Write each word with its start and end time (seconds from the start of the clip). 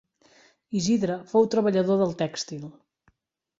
Isidre 0.79 1.17
fou 1.35 1.47
treballador 1.55 2.01
del 2.01 2.17
tèxtil. 2.25 2.67